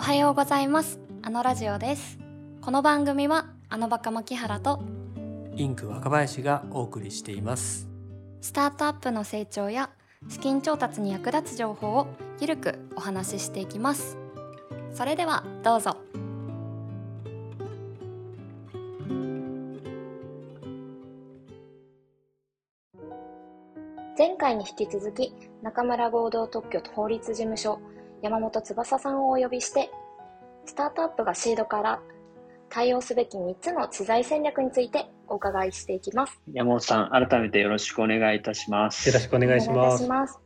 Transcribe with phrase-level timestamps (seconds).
[0.00, 0.98] おはようございます。
[1.20, 2.18] あのラジオです。
[2.62, 4.82] この番組はあのバカ牧原と
[5.54, 7.86] インク若林がお送りしています。
[8.40, 9.90] スタートアップの成長や
[10.26, 12.06] 資金調達に役立つ情報を
[12.40, 14.16] ゆるくお話ししていきます。
[14.94, 15.98] それではどうぞ。
[24.16, 27.78] 前回に引き続き中村合同特許法律事務所
[28.22, 29.90] 山本翼さんをお呼びして
[30.66, 32.00] スタートアップがシードから
[32.68, 36.40] 対応すべき3つの知財戦略についてお伺いしていきます。
[36.52, 39.08] 山本さん改めてよろしくお願いいたします。
[39.08, 40.38] よろしくお願いします。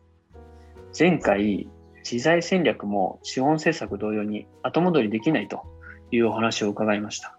[0.99, 1.69] 前回
[2.03, 5.63] 知財戦略も資本政策同様に後戻りできないと
[6.11, 7.37] いうお話を伺いました。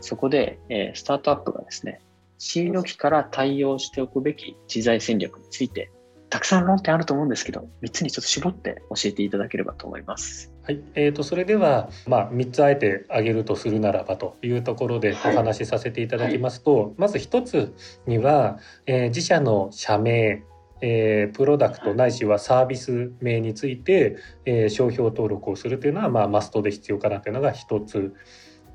[0.00, 2.00] そこで、えー、スタートアップがですね
[2.38, 5.90] シード期から対応しておくべき知財戦略について
[6.30, 10.52] たくさん論点あると思うんですけど、3つにちょっと絞って教えていただければと思います。
[10.62, 17.74] はい、えーと、それでは、まあ、3つあえて挙げるとするならばというところでお話しさせていただきますと、はいはい、まず1つ
[18.06, 20.42] には、えー、自社の社名、
[20.82, 28.14] えー、プロダクトないしはサービス名について、えー、商標登録をするというのは、まあ、マストで必要かなというのが1つ。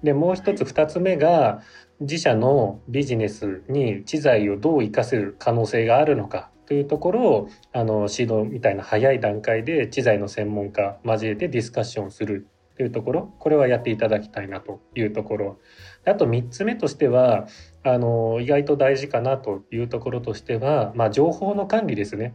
[0.02, 1.61] でもう一つ2つ目が
[2.02, 15.59] 自社のビジネスに知財をどう生かせる可能性があるのかというところをあの指導みたいな早い段階で知財の専門家交えてディスカッションするというところこれはやっていただきたいなというところ
[16.05, 17.47] あと3つ目としては
[17.83, 22.33] あの意外と大事かなというところとしては、まあ、情報の管理ですね。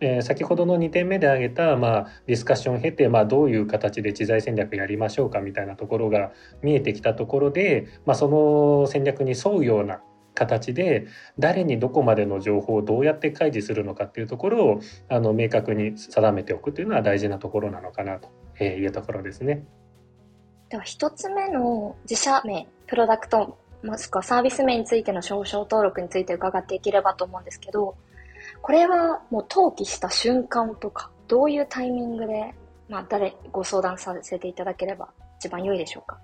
[0.00, 6.30] えー、先ほどの2点目で挙げた、まあ、ディスカッションを経て、まあ、どういう形で知財戦略やりましょうかみたいなところが
[6.62, 10.00] 見えてきたところで、まあ、その戦略に沿うような
[10.38, 11.08] 形で
[11.38, 19.64] 誰にどこまでの情報をどうやって開示するのかっていうところをあの明確に定めておくというのは大事なところなのかなというところですね。
[20.68, 27.96] では1つ目の自社名プロダクトもしくはサービス名についての商標登録について伺っていければと思うんですけど
[28.60, 32.54] これはもう登記した瞬間とかどういうタイミングで、
[32.88, 36.18] まあ、誰ご相談させていただければ一番良いでしょうか？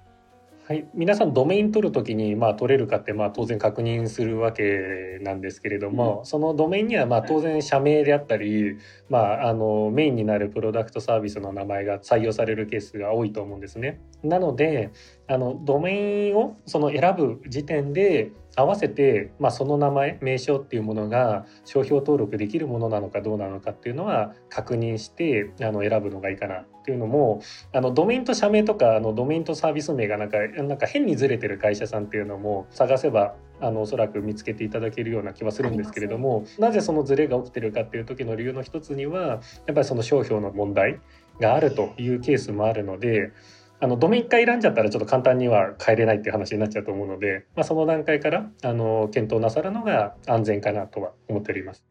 [0.67, 8.79] はい、皆さんドメイン取るときに、まあ、取れるかって、まあ、当然確認するわけなんですけれども、うん、そのドメインには、まあ、当然社名であったり、
[9.11, 14.01] まあ、あのメインになるプロダクトサービスの名前が採用されるケースが多いと思うんですね。
[14.23, 14.91] なので
[15.29, 27.43] あのドメインをその選ぶ時点で合わせて、まあ、その名前名称っていうものが商標登録できるものなのかどうなのかっていうのは確認してあの選ぶのがいいかなっていうのも
[27.73, 41.01] あのドメインと社名とかあのドメインとサービス名がなんかなんか変にずれてる会社さんっていうのも探せばあのおそらく見つけていただけるような気はするんですけれどもなぜそのズレが起きてるかっていう時の理由の一つにはやっぱりその商標の問題
[41.41, 43.33] があるというケースもあるので
[43.81, 51.85] あのドメイン1選んじゃったらちょっと簡単には変えれないっていう話になっちゃうと思うので、まあ、その段階からあの検討なさるのが安全かなとは思っております。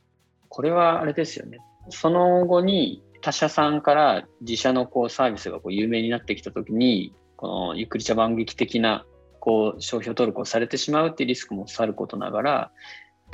[0.50, 1.60] これはあれですよね。
[1.90, 9.06] その後に他社さんから自社のこうサービスがこう有名になってきた時にこのゆっくり茶番劇的な
[9.40, 12.72] こう商標登録をされてしまうっていうリスクもさることながら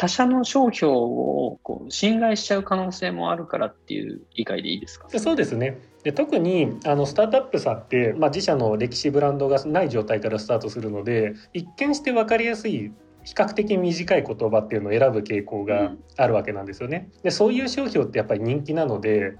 [0.01, 5.09] 他社の商標をこう侵害しちゃう可能性もあるからっていう理解でいいですか？
[5.19, 5.77] そうですね。
[6.03, 12.93] で特にあのスタートアップさんって、まあ、自社の歴史ブランドがない状態からスタートするので一見して分かりやすい
[13.25, 17.09] 比較的短い言葉っていうのを選ぶ傾向があるわけなんですよね。
[17.21, 19.35] でそういう商標ってやっぱり人気なので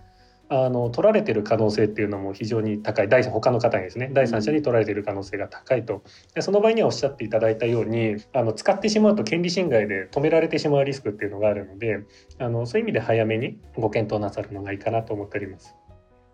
[0.49, 11.99] あの取られてる可能性っていうのも非常に高い第他の方にですね第三者に取られてる可能性が高いとでその場合にはおっしゃっていただいたようにあの使ってしまうと権利侵害で止められてしまうリスクっていうのがあるので
[12.39, 15.75] あのそういう意味で早めにご検討なさるのがいいかなと思っております。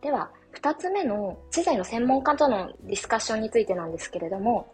[0.02, 4.72] では2つ目の知財の専門家とのディスカッションについてなんですけれども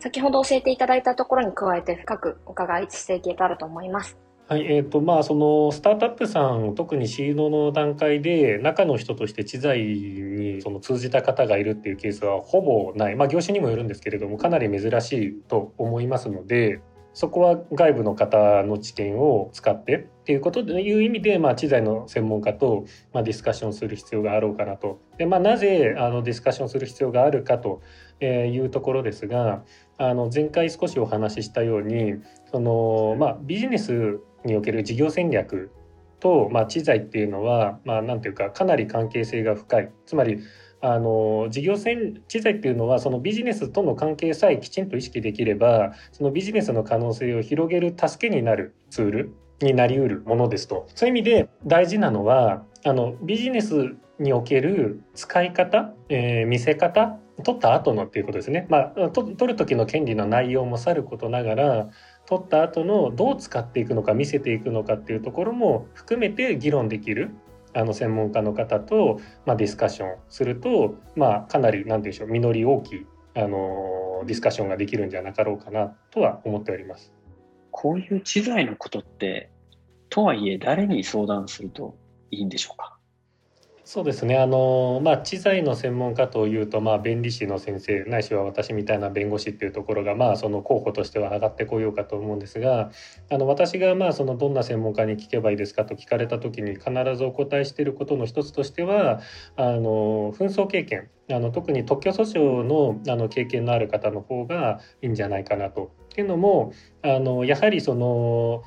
[0.00, 4.18] 先ほど教えていただいたところに加えて深くお伺いしていけたらと思います。
[4.48, 16.80] はいえーとまあ、そのスタートアップさん特にシードの段階で中の人として知財にその通じた方がいるっていうケースはほぼない、まあ、業種にもよるんですけれどもかなり珍しいと思いますので
[17.14, 25.00] そこは外部の方の知見を使ってっていうことという意味で、まあ、知財の専門家と、まあ、ディスカッションする必要があろうかなと。
[25.18, 27.82] でまあ、なぜあのディスカッションする必要があるかと
[28.20, 29.62] いうところですが
[29.98, 32.14] あの前回少しお話ししたように
[32.50, 35.70] その、まあ、ビジネスにおける事業戦略
[36.20, 39.90] と、まあ、知財っていうのは、まあ、なんていうかかなり関係性が深い。
[40.06, 40.40] つまり
[40.80, 50.88] あの事業戦知財っていうのはそのビジネスとの関係さえきちんと意識できればそのビジネスの可能性を広げる助けになるツールになりうるものですと。
[50.94, 61.88] そういう意味で大事なのはあのビジネスにおける使い方、えー、見せ方取った後のっていうことですね、まあ、取る時の権利の内容もさることながら
[62.26, 67.30] 取った後のどう使っていくのか見せていくのかっていうところも含めて議論できる
[67.74, 77.12] あの専門家の方と、まあ、ディスカッションすると、まあ、かなり何て言うんでしょう実り大きいあのディスカッションができるんじゃなかろうかなとは思っております。
[77.70, 79.50] こういう知財のことって
[80.10, 81.96] とはいえ誰に相談すると
[82.30, 82.98] いいんでしょうか？
[83.84, 92.90] そうですねあの、まあ、知財の専門家というと、まあ、弁理士の先生ないしは私みたいな弁護士っていうところが、まあ、その候補としては上がってこようかと思うんですが
[93.28, 99.20] あの私がまあそのどんな専門家に聞けばいいですかと聞かれた時に必ずお答えしていることの一つとしては
[99.56, 105.92] あの紛争経験あの特に特許訴訟のあの経験のある方の方がいいんじゃないかなと。
[106.12, 108.62] っていうのもあのやはりその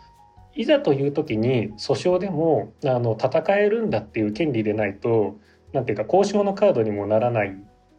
[0.56, 5.38] いざという時に訴訟でもあの戦えるんだっていう権利でないと
[5.74, 7.56] 何ていうか交渉のカードにもならない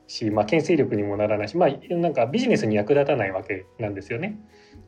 [0.06, 4.38] し、まあ、牽制力にもならないし、まあ、なんかビジネスに役立たないわけなんですよね。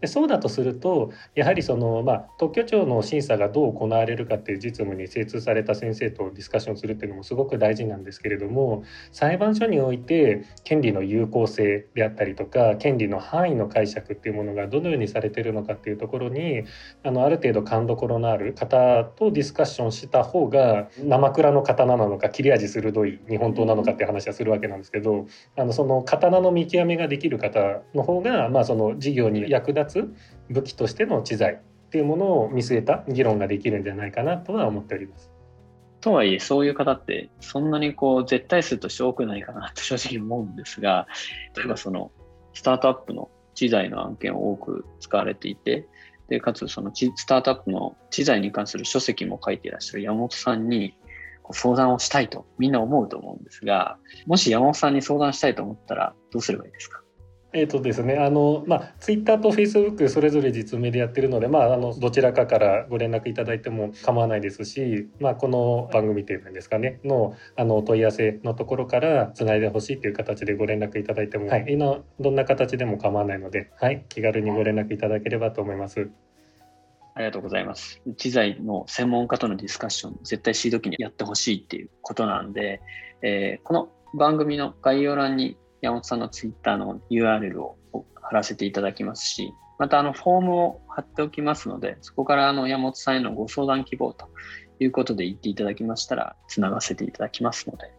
[0.01, 16.63] でそうだとするとやはりその、まあ、特許庁の審査がどう行われるかっていう実務に精通された先生とディスカッションするっていうのもすごく大事なんですけれども裁判所において権利の有効性であったりとか権利の範囲の解釈っていうものがどのようにされてるのかっていうところに
[17.03, 25.27] あのある程度勘どころのある方とディスカッションした方が生倉の刀なのか切れ味鋭い日本刀なのかっていう話はするわけなんですけどど
[25.57, 30.15] あのその刀の見極めができる方の方が、まあ、その事業に役立つ
[30.51, 35.31] 武器としての知財っていうものを見据えた議論ができるんじゃないかなとは思っております。
[36.01, 41.09] とはいえそういう方ってそんなにこう絶対数として多くないかなと 正直思うんですが
[41.57, 42.13] 例えばその
[42.53, 45.89] スタートアップの知財の案件を多く使われていて
[46.29, 50.95] でかつそのスタートアップの知財に関する書籍も書いていらっしゃる山本さんに
[51.53, 57.01] 相談をしたいとみんな思うと思うんですがもし山本さんに相談したいと思ったらどうすればいいですか？
[57.55, 76.11] えーとですね、あのまあ、ツイッターとフェイスブックそれぞれ実名でやってるので、まあ、あのどちらかからご連絡いただいても構わないですし、まあ、この番組というんですかねのあの問い合わせのところからつないでほしいという形でご連絡いただいても、はい、今どんな形でも構わないので、はい、気軽にご連絡いただければと思います。
[77.19, 78.01] ありがとうございます。
[78.17, 82.81] 知財の専門家とのディスカッション、絶対シード期にやってほしいっていうことなんで、
[83.23, 87.77] えー、この番組の概要欄に山本さんのツイッターの URL を
[88.23, 94.29] 貼らせていただきますし、またあのフォームを貼っておきますので、そこからあの山本さんへのご相談希望と
[94.79, 97.93] いうことで言っていただきましたら、つながせていただきますので、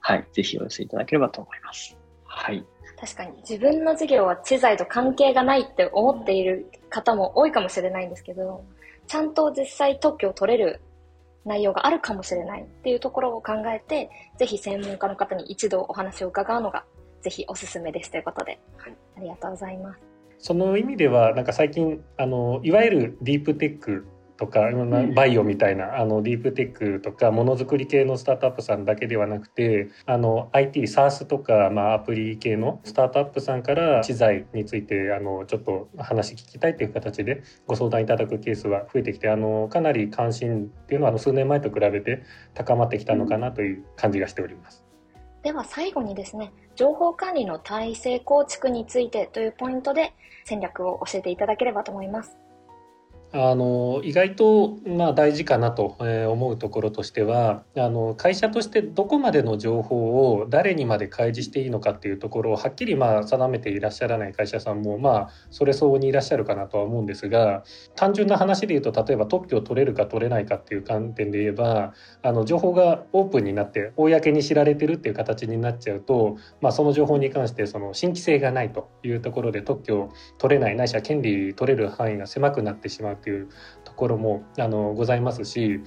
[0.00, 1.98] はい、ぜひお寄せいただければと思います。
[2.32, 2.64] はい。
[2.98, 8.64] 確かに自分の事業は知財と関係がないって思っている方も多いかもしれないんですけど、
[9.06, 10.80] ちゃんと実際特許を取れる
[11.44, 14.08] 内容があるかもしれないっていうところを考えて、
[14.38, 16.84] ぜひ専門家の方に一度お話を伺うのが
[17.20, 20.00] ぜひおすすめですということで、はい、ありがとうございます。
[20.38, 24.06] その意味ではなんか最近あのいわゆるディープテック
[24.42, 24.72] とか
[25.14, 42.24] バイオみたいなあのディープテックとかものづくり系のスタートアップさんだけではなくてあの IT SaaS とか、まあ、アプリ系のスタートアップさんから資材についてあのちょっと話聞きたいという形でご相談いただくケースは増えてきてあのかなり関心っていうのはあの数年前と比べて
[42.54, 44.84] 高まってきたのかなという感じがしております。
[45.44, 52.36] では最後にですね情報管理の体制構築についてというポイントで戦略を教えていただければと思います。
[53.34, 55.96] あの意外とまあ大事かなと
[56.28, 67.64] 思うところとしてはあの会社としてどこまでの情報を誰にまで開示していいのかっていうところをはっきりまあ定めていらっしゃらない会社さんもまあそれ相応にいらっしゃるかなとは思うんですが
[67.96, 83.21] 単純な話で言うと例えば特許を取れるか取れないかっていう観点で言えばあの情報がオープンになって公に知られてるっていう形になっちゃうと、まあ、その情報に関してその新規性がないというところで特許を取れないないしは権利取れる範囲が狭くなってしまう。
[83.22, 83.48] っていう
[83.84, 85.80] ところもあのございますし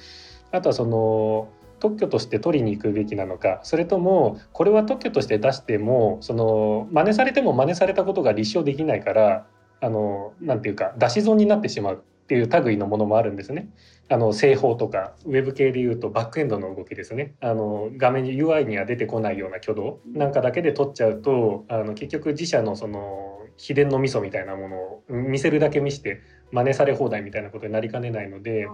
[0.52, 1.50] あとはその
[1.80, 9.48] 特許として取りに行くべきなのかそれともこれは特許として出してもその真似されても真似されたことが立証できないから
[9.82, 13.70] あのなていうか出し損になってしまうっていう類のものもあるんですね。
[14.10, 26.22] あの製法とかウェブ系でいうとバックエンドの動きですねあの画面に UI には出てこないような挙動なんかだけで取っちゃうとあの結局自社のその秘伝の味噌みたいなものを見せるだけ見して
[26.56, 28.68] 真似され放題みたいなことになりかねないので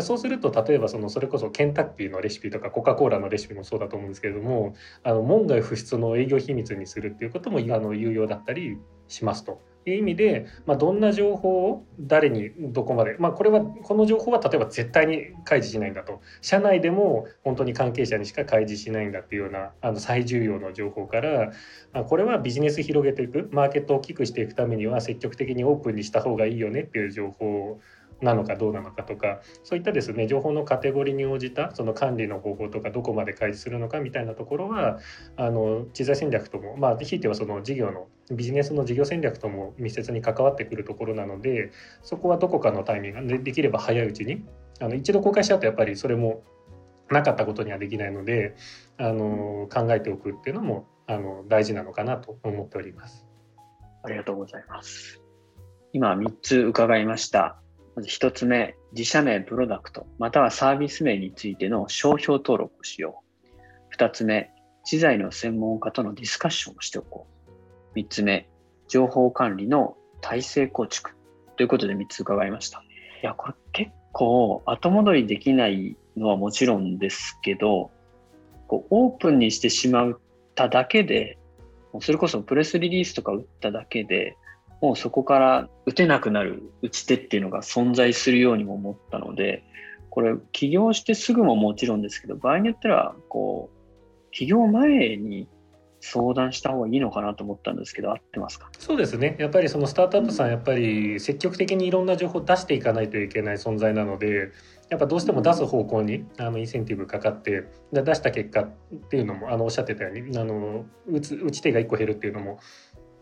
[0.00, 8.78] そうすると例えばそのそれこそケンタッキーのレシピとかコカ・コーラのレシピもそうだと思うんですけれどもあの門外不出の営業秘密にするっていうこともあの有用だったり
[9.08, 9.60] しますと。
[9.90, 16.20] いう意味で、まあ、どんな情報を誰にどこまで、まあ、これはこの情報は例えば絶対に開示しないんだと。
[16.40, 21.52] 社内でも本当に関係者にしか開示しないんだっていうようなあの最重要の情報から
[21.92, 23.48] まこれはビジネス広げていく。
[23.52, 27.80] マーケットを大きくしていくためには積極的にオープンにした方がいいよねっていう情報を
[28.20, 34.98] なのかどうなのかとかそういったですね情報のカテゴリーに応じたその管理の方法とかどこまで開示するのかみたいなところは
[35.36, 44.44] あの知財戦略ともまあひいてはその事業のビジネスの事業戦略とも密接に関わってくるところなのでそこはどこかのタイミングでできれば早いうちに
[44.80, 46.42] あの一度公開しちゃうとやっぱりそれも
[47.10, 48.56] なかったことにはできないので
[48.98, 53.26] あの考えておくっていうのもあの大事なのかなと思っております。
[54.02, 55.20] ありがとうございます。
[55.92, 57.60] 今3つ伺いました。
[57.96, 63.22] まず1つ目、自社名、プロダクト、またはサービス名についての商標登録をしよ
[63.90, 63.96] う。
[63.96, 64.50] 2つ目、
[64.84, 67.26] 知財の専門家とのディスカッションをしておこ
[67.94, 67.98] う。
[67.98, 68.50] 3つ目、
[68.86, 71.16] 情報管理の体制構築。
[71.56, 72.80] ということで3つ伺いました。
[72.80, 72.82] い
[73.22, 77.90] や、これ結構後戻りできないのはもちろんですけど、
[78.68, 80.18] こうオープンにしてしまっ
[80.54, 81.38] ただけで、
[82.02, 84.36] それこそプレスリリースとか打っただけで、
[84.82, 89.64] もうそこから打てなくなる打ち手っていうのが存在するようにも思ったので、
[90.10, 95.48] これ起業してすぐももちろんですけど、場合によっては、こう、起業前に
[96.00, 98.70] 相談した方がいいのかなと思ったんですけど、合ってますか？
[98.78, 99.36] そうですね。
[99.38, 104.52] やっぱりそのスタートアップさん、やっぱり積極的にいろんな情報を出していかないといけない存在なので、
[104.88, 108.70] やっぱどうしても出す方向にあのインセンティブかかって出した結果っ
[109.10, 112.60] ていうのもあのおっしゃってたようにあの打つ打ち手が1個減るっていうのも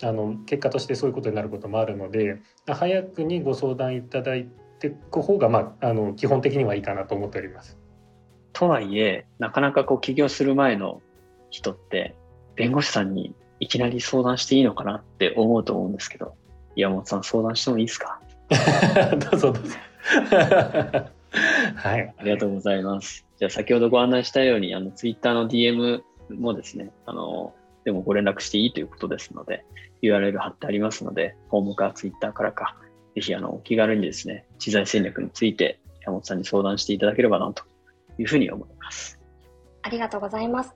[0.05, 7.79] あの結果としてそういうことになることもあるので早くにご相談いただいていく方が、まあ、あの基本的にはいいかなと思っております。
[8.53, 11.01] とはいえなかなかこう起業する前の
[11.51, 12.15] 人って
[12.55, 16.35] 弁護士さんにいきなり相談していいのかなって思うと思うんですけど
[16.77, 18.21] 山本さん相談してもいいですか？
[19.31, 19.77] どうぞどうぞ。
[21.77, 22.15] はい。
[22.17, 23.27] ありがとうございます。
[23.39, 29.65] じゃあ先ほどご案内したように、あの、ツイッターの DM もですね、あの、でもご連絡していいということですので、
[30.09, 32.77] URL 貼ってありますので、ホームか Twitter からか、
[33.15, 37.65] ぜひあのお気軽にですね、知財戦略について山本さんに相談していただければなと
[38.19, 39.21] いうふうに思います。
[39.83, 40.75] ありがとうございます。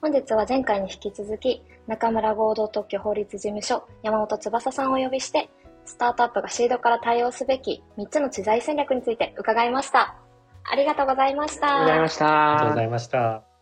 [0.00, 5.48] 本日は前回に引き続き、中村合同特許法律事務所山本翼さんをお呼びして、
[5.84, 10.16] スタートアップがシードから対応すべき3つの知財戦略について伺いました。
[10.64, 11.82] ありがとうございました。
[11.82, 12.50] ありがとうございました。
[12.50, 13.55] ありがとうございました。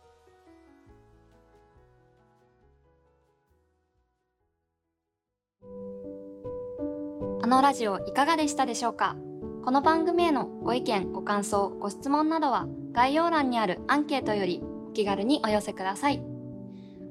[7.45, 9.15] あのラジオいかがでしたでしょうか？
[9.63, 16.23] この番組へのご意見、ご感想、ご質問などは概要欄にあるアンケートよりお気軽にお寄せください。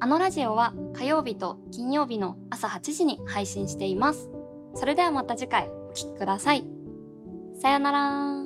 [0.00, 4.28] あのラジオは火曜日と金曜日の朝8時に配信しています。
[4.74, 6.64] それではまた次回お聴きください。
[7.62, 8.43] さよなら